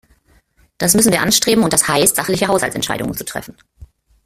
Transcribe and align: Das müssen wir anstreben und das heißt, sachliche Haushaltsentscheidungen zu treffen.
Das 0.79 0.95
müssen 0.95 1.11
wir 1.13 1.21
anstreben 1.21 1.61
und 1.63 1.73
das 1.73 1.87
heißt, 1.87 2.15
sachliche 2.15 2.47
Haushaltsentscheidungen 2.47 3.13
zu 3.13 3.23
treffen. 3.23 3.55